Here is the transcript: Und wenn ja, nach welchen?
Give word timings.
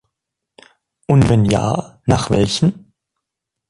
Und 1.05 1.29
wenn 1.29 1.45
ja, 1.45 2.01
nach 2.07 2.31
welchen? 2.31 2.91